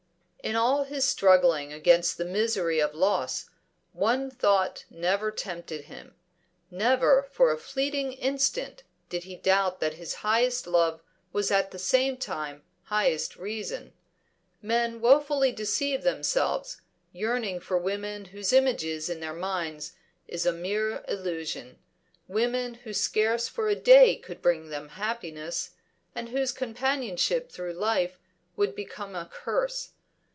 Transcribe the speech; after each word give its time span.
In 0.43 0.55
all 0.55 0.85
his 0.85 1.05
struggling 1.07 1.71
against 1.71 2.17
the 2.17 2.25
misery 2.25 2.79
of 2.79 2.95
loss, 2.95 3.51
one 3.93 4.31
thought 4.31 4.85
never 4.89 5.29
tempted 5.29 5.83
him. 5.85 6.15
Never 6.71 7.21
for 7.31 7.51
a 7.51 7.59
fleeting 7.59 8.13
instant 8.13 8.81
did 9.07 9.25
he 9.25 9.35
doubt 9.35 9.79
that 9.81 9.93
his 9.93 10.15
highest 10.25 10.65
love 10.65 11.03
was 11.31 11.51
at 11.51 11.69
the 11.69 11.77
same 11.77 12.17
time 12.17 12.63
highest 12.85 13.35
reason. 13.35 13.93
Men 14.63 14.99
woefully 14.99 15.51
deceive 15.51 16.01
themselves, 16.01 16.81
yearning 17.11 17.59
for 17.59 17.77
women 17.77 18.25
whose 18.25 18.51
image 18.51 18.83
in 18.83 19.19
their 19.19 19.35
minds 19.35 19.93
is 20.27 20.47
a 20.47 20.51
mere 20.51 21.05
illusion, 21.07 21.77
women 22.27 22.73
who 22.83 22.93
scarce 22.93 23.47
for 23.47 23.69
a 23.69 23.75
day 23.75 24.15
could 24.15 24.41
bring 24.41 24.69
them 24.69 24.89
happiness, 24.89 25.75
and 26.15 26.29
whose 26.29 26.51
companionship 26.51 27.51
through 27.51 27.73
life 27.73 28.17
would 28.55 28.73
become 28.73 29.13
a 29.13 29.29
curse. 29.31 29.91